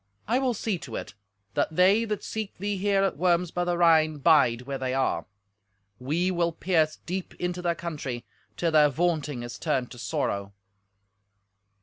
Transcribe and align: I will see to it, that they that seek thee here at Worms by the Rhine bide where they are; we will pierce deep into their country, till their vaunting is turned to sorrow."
I 0.27 0.39
will 0.39 0.55
see 0.55 0.79
to 0.79 0.95
it, 0.95 1.13
that 1.53 1.75
they 1.75 2.05
that 2.05 2.23
seek 2.23 2.57
thee 2.57 2.75
here 2.77 3.03
at 3.03 3.17
Worms 3.17 3.51
by 3.51 3.63
the 3.65 3.77
Rhine 3.77 4.17
bide 4.17 4.63
where 4.63 4.79
they 4.79 4.95
are; 4.95 5.27
we 5.99 6.31
will 6.31 6.51
pierce 6.51 6.95
deep 7.05 7.35
into 7.35 7.61
their 7.61 7.75
country, 7.75 8.25
till 8.57 8.71
their 8.71 8.89
vaunting 8.89 9.43
is 9.43 9.59
turned 9.59 9.91
to 9.91 9.99
sorrow." 9.99 10.53